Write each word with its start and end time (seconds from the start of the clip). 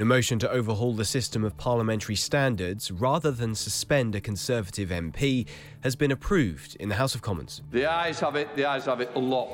A 0.00 0.04
motion 0.04 0.38
to 0.38 0.50
overhaul 0.50 0.94
the 0.94 1.04
system 1.04 1.44
of 1.44 1.58
parliamentary 1.58 2.16
standards 2.16 2.90
rather 2.90 3.30
than 3.30 3.54
suspend 3.54 4.14
a 4.14 4.20
Conservative 4.20 4.88
MP 4.88 5.46
has 5.82 5.94
been 5.94 6.10
approved 6.10 6.74
in 6.76 6.88
the 6.88 6.94
House 6.94 7.14
of 7.14 7.20
Commons. 7.20 7.60
The 7.70 7.84
ayes 7.84 8.18
have 8.20 8.34
it, 8.34 8.48
the 8.56 8.64
ayes 8.64 8.86
have 8.86 9.02
it, 9.02 9.10
a 9.14 9.18
lot. 9.18 9.50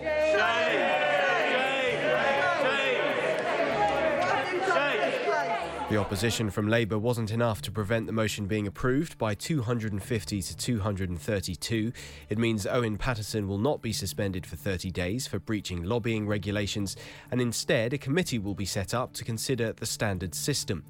The 5.88 5.98
opposition 5.98 6.50
from 6.50 6.66
Labour 6.66 6.98
wasn't 6.98 7.30
enough 7.30 7.62
to 7.62 7.70
prevent 7.70 8.06
the 8.06 8.12
motion 8.12 8.46
being 8.46 8.66
approved 8.66 9.16
by 9.18 9.36
250 9.36 10.42
to 10.42 10.56
232. 10.56 11.92
It 12.28 12.38
means 12.38 12.66
Owen 12.66 12.98
Paterson 12.98 13.46
will 13.46 13.58
not 13.58 13.82
be 13.82 13.92
suspended 13.92 14.44
for 14.44 14.56
30 14.56 14.90
days 14.90 15.28
for 15.28 15.38
breaching 15.38 15.84
lobbying 15.84 16.26
regulations, 16.26 16.96
and 17.30 17.40
instead 17.40 17.92
a 17.92 17.98
committee 17.98 18.40
will 18.40 18.56
be 18.56 18.64
set 18.64 18.94
up 18.94 19.12
to 19.12 19.24
consider 19.24 19.72
the 19.74 19.86
standards 19.86 20.36
system. 20.36 20.82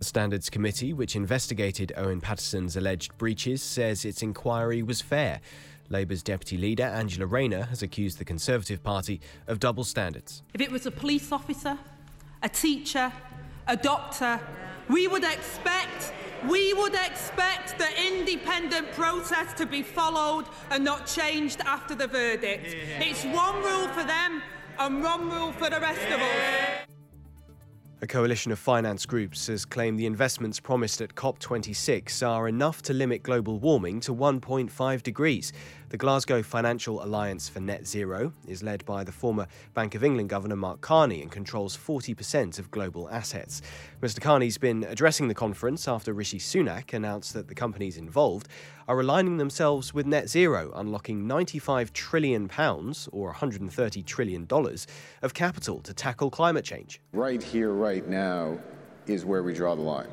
The 0.00 0.04
Standards 0.04 0.50
Committee, 0.50 0.92
which 0.92 1.16
investigated 1.16 1.94
Owen 1.96 2.20
Paterson's 2.20 2.76
alleged 2.76 3.16
breaches, 3.16 3.62
says 3.62 4.04
its 4.04 4.20
inquiry 4.20 4.82
was 4.82 5.00
fair. 5.00 5.40
Labour's 5.88 6.22
deputy 6.22 6.58
leader, 6.58 6.84
Angela 6.84 7.26
Rayner, 7.26 7.62
has 7.70 7.82
accused 7.82 8.18
the 8.18 8.24
Conservative 8.26 8.82
Party 8.82 9.22
of 9.46 9.60
double 9.60 9.84
standards. 9.84 10.42
If 10.52 10.60
it 10.60 10.70
was 10.70 10.84
a 10.84 10.90
police 10.90 11.32
officer, 11.32 11.78
a 12.42 12.48
teacher, 12.50 13.12
a 13.66 13.76
doctor, 13.76 14.40
we 14.88 15.06
would 15.06 15.24
expect 15.24 16.12
we 16.48 16.74
would 16.74 16.94
expect 16.94 17.78
the 17.78 17.88
independent 18.04 18.90
process 18.92 19.52
to 19.54 19.64
be 19.64 19.80
followed 19.80 20.46
and 20.70 20.82
not 20.82 21.06
changed 21.06 21.60
after 21.60 21.94
the 21.94 22.08
verdict. 22.08 22.74
It's 22.98 23.24
one 23.24 23.62
rule 23.62 23.86
for 23.88 24.02
them 24.02 24.42
and 24.78 25.02
one 25.04 25.30
rule 25.30 25.52
for 25.52 25.70
the 25.70 25.78
rest 25.78 26.04
of 26.10 26.20
us. 26.20 26.82
A 28.02 28.06
coalition 28.08 28.50
of 28.50 28.58
finance 28.58 29.06
groups 29.06 29.46
has 29.46 29.64
claimed 29.64 29.96
the 29.96 30.06
investments 30.06 30.58
promised 30.58 31.00
at 31.00 31.14
COP26 31.14 32.26
are 32.26 32.48
enough 32.48 32.82
to 32.82 32.92
limit 32.92 33.22
global 33.22 33.60
warming 33.60 34.00
to 34.00 34.12
1.5 34.12 35.02
degrees. 35.04 35.52
The 35.92 35.98
Glasgow 35.98 36.42
Financial 36.42 37.04
Alliance 37.04 37.50
for 37.50 37.60
Net 37.60 37.86
Zero 37.86 38.32
is 38.48 38.62
led 38.62 38.82
by 38.86 39.04
the 39.04 39.12
former 39.12 39.46
Bank 39.74 39.94
of 39.94 40.02
England 40.02 40.30
Governor 40.30 40.56
Mark 40.56 40.80
Carney 40.80 41.20
and 41.20 41.30
controls 41.30 41.76
40% 41.76 42.58
of 42.58 42.70
global 42.70 43.10
assets. 43.10 43.60
Mr. 44.00 44.18
Carney's 44.18 44.56
been 44.56 44.84
addressing 44.84 45.28
the 45.28 45.34
conference 45.34 45.86
after 45.86 46.14
Rishi 46.14 46.38
Sunak 46.38 46.94
announced 46.94 47.34
that 47.34 47.46
the 47.46 47.54
companies 47.54 47.98
involved 47.98 48.48
are 48.88 49.00
aligning 49.00 49.36
themselves 49.36 49.92
with 49.92 50.06
net 50.06 50.30
zero, 50.30 50.72
unlocking 50.76 51.26
95 51.26 51.92
trillion 51.92 52.48
pounds 52.48 53.06
or 53.12 53.26
130 53.26 54.02
trillion 54.04 54.46
dollars 54.46 54.86
of 55.20 55.34
capital 55.34 55.82
to 55.82 55.92
tackle 55.92 56.30
climate 56.30 56.64
change. 56.64 57.02
Right 57.12 57.42
here 57.42 57.72
right 57.74 58.08
now 58.08 58.58
is 59.06 59.26
where 59.26 59.42
we 59.42 59.52
draw 59.52 59.74
the 59.74 59.82
line. 59.82 60.08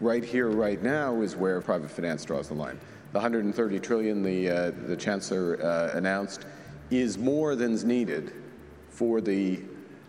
Right 0.00 0.24
here 0.24 0.48
right 0.48 0.82
now 0.82 1.20
is 1.20 1.36
where 1.36 1.60
private 1.60 1.92
finance 1.92 2.24
draws 2.24 2.48
the 2.48 2.54
line. 2.54 2.80
The 3.12 3.18
130 3.18 3.80
trillion 3.80 4.22
the, 4.22 4.48
uh, 4.48 4.72
the 4.86 4.96
Chancellor 4.96 5.60
uh, 5.60 5.96
announced 5.96 6.46
is 6.90 7.18
more 7.18 7.56
than's 7.56 7.84
needed 7.84 8.32
for 8.88 9.20
the 9.20 9.60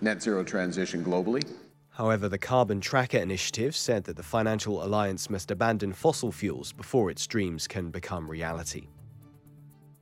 net 0.02 0.22
zero 0.22 0.44
transition 0.44 1.04
globally. 1.04 1.44
However, 1.90 2.30
the 2.30 2.38
Carbon 2.38 2.80
Tracker 2.80 3.18
Initiative 3.18 3.76
said 3.76 4.04
that 4.04 4.18
the 4.18 4.24
Financial 4.24 4.84
Alliance 4.84 5.30
must 5.32 5.50
abandon 5.50 5.94
fossil 5.94 6.32
fuels 6.32 6.72
before 6.72 7.10
its 7.10 7.26
dreams 7.26 7.68
can 7.68 7.90
become 7.90 8.30
reality. 8.30 8.88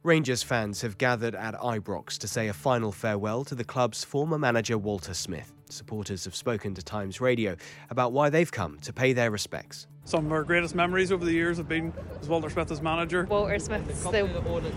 Rangers 0.04 0.44
fans 0.44 0.82
have 0.82 0.98
gathered 0.98 1.36
at 1.36 1.56
Ibrox 1.56 2.18
to 2.20 2.28
say 2.28 2.50
a 2.50 2.54
final 2.54 2.92
farewell 2.92 3.46
to 3.46 3.56
the 3.56 3.64
club's 3.64 4.04
former 4.04 4.38
manager 4.38 4.78
Walter 4.78 5.14
Smith. 5.14 5.59
Supporters 5.72 6.26
have 6.26 6.36
spoken 6.36 6.74
to 6.74 6.82
Times 6.82 7.22
Radio 7.22 7.56
about 7.92 8.12
why 8.12 8.30
they've 8.30 8.52
come 8.52 8.80
to 8.80 8.92
pay 8.92 9.14
their 9.14 9.30
respects. 9.30 9.86
Some 10.04 10.26
of 10.26 10.32
our 10.32 10.44
greatest 10.44 10.74
memories 10.74 11.12
over 11.12 11.24
the 11.24 11.32
years 11.32 11.58
have 11.58 11.68
been 11.68 11.94
as 12.20 12.28
Walter 12.28 12.50
Smith 12.50 12.72
as 12.72 12.82
manager. 12.82 13.26
Walter 13.26 13.60
Smith's 13.60 14.04
the 14.04 14.28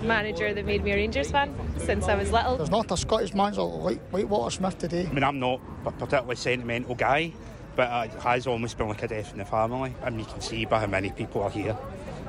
manager 0.03 0.53
that 0.53 0.67
made 0.67 0.85
me 0.85 0.93
a 0.93 0.97
Rangers 0.97 1.31
fan 1.31 1.55
since 1.79 2.07
I 2.09 2.15
was 2.15 2.31
little. 2.31 2.59
There's 2.59 2.71
not 2.71 2.91
a 2.91 2.97
Scottish 2.99 3.33
manager 3.33 3.63
like, 3.63 4.01
like 4.13 4.29
Walter 4.29 4.55
Smith 4.55 4.77
today. 4.77 5.07
I 5.09 5.13
mean, 5.13 5.25
I'm 5.25 5.41
not 5.41 5.61
a 5.87 5.91
particularly 5.93 6.37
sentimental 6.37 6.95
guy, 6.95 7.33
but 7.75 8.09
it 8.09 8.21
has 8.21 8.47
almost 8.47 8.77
been 8.77 8.89
like 8.89 9.03
a 9.03 9.09
death 9.09 9.33
in 9.33 9.39
the 9.39 9.47
family. 9.47 9.95
And 10.03 10.21
you 10.21 10.27
can 10.27 10.43
see 10.43 10.67
by 10.67 10.81
how 10.81 10.87
many 10.87 11.11
people 11.11 11.43
are 11.43 11.51
here. 11.51 11.79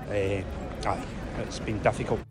Uh, 0.08 0.88
aye, 0.88 1.06
it's 1.40 1.60
been 1.60 1.80
difficult. 1.80 2.22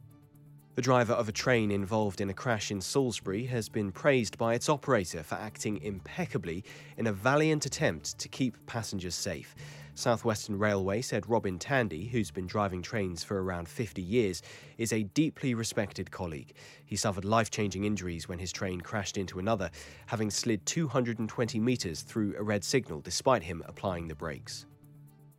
The 0.74 0.80
driver 0.80 1.12
of 1.12 1.28
a 1.28 1.32
train 1.32 1.70
involved 1.70 2.22
in 2.22 2.30
a 2.30 2.34
crash 2.34 2.70
in 2.70 2.80
Salisbury 2.80 3.44
has 3.44 3.68
been 3.68 3.92
praised 3.92 4.38
by 4.38 4.54
its 4.54 4.70
operator 4.70 5.22
for 5.22 5.34
acting 5.34 5.76
impeccably 5.82 6.64
in 6.96 7.06
a 7.06 7.12
valiant 7.12 7.66
attempt 7.66 8.18
to 8.18 8.26
keep 8.26 8.56
passengers 8.64 9.14
safe. 9.14 9.54
Southwestern 9.94 10.58
Railway 10.58 11.02
said 11.02 11.28
Robin 11.28 11.58
Tandy, 11.58 12.06
who's 12.06 12.30
been 12.30 12.46
driving 12.46 12.80
trains 12.80 13.22
for 13.22 13.42
around 13.42 13.68
50 13.68 14.00
years, 14.00 14.40
is 14.78 14.94
a 14.94 15.02
deeply 15.02 15.52
respected 15.52 16.10
colleague. 16.10 16.54
He 16.86 16.96
suffered 16.96 17.26
life 17.26 17.50
changing 17.50 17.84
injuries 17.84 18.26
when 18.26 18.38
his 18.38 18.50
train 18.50 18.80
crashed 18.80 19.18
into 19.18 19.38
another, 19.38 19.70
having 20.06 20.30
slid 20.30 20.64
220 20.64 21.60
metres 21.60 22.00
through 22.00 22.34
a 22.38 22.42
red 22.42 22.64
signal 22.64 23.02
despite 23.02 23.42
him 23.42 23.62
applying 23.66 24.08
the 24.08 24.14
brakes. 24.14 24.64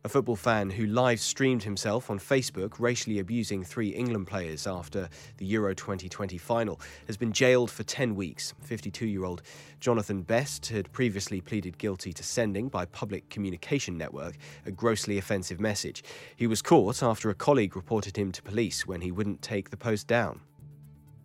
A 0.06 0.08
football 0.10 0.36
fan 0.36 0.68
who 0.68 0.84
live 0.84 1.18
streamed 1.18 1.62
himself 1.62 2.10
on 2.10 2.18
Facebook 2.18 2.78
racially 2.78 3.20
abusing 3.20 3.64
three 3.64 3.88
England 3.88 4.26
players 4.26 4.66
after 4.66 5.08
the 5.38 5.46
Euro 5.46 5.74
2020 5.74 6.36
final 6.36 6.78
has 7.06 7.16
been 7.16 7.32
jailed 7.32 7.70
for 7.70 7.84
10 7.84 8.14
weeks. 8.14 8.52
52 8.60 9.06
year 9.06 9.24
old 9.24 9.40
Jonathan 9.80 10.20
Best 10.20 10.66
had 10.66 10.92
previously 10.92 11.40
pleaded 11.40 11.78
guilty 11.78 12.12
to 12.12 12.22
sending 12.22 12.68
by 12.68 12.84
Public 12.84 13.26
Communication 13.30 13.96
Network 13.96 14.36
a 14.66 14.70
grossly 14.70 15.16
offensive 15.16 15.58
message. 15.58 16.04
He 16.36 16.46
was 16.46 16.60
caught 16.60 17.02
after 17.02 17.30
a 17.30 17.34
colleague 17.34 17.74
reported 17.74 18.14
him 18.14 18.30
to 18.32 18.42
police 18.42 18.86
when 18.86 19.00
he 19.00 19.10
wouldn't 19.10 19.40
take 19.40 19.70
the 19.70 19.78
post 19.78 20.06
down. 20.06 20.40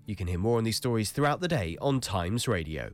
You 0.06 0.16
can 0.16 0.28
hear 0.28 0.40
more 0.40 0.58
on 0.58 0.64
these 0.64 0.78
stories 0.78 1.12
throughout 1.12 1.42
the 1.42 1.50
day 1.50 1.76
on 1.82 2.00
Times 2.00 2.48
Radio. 2.48 2.94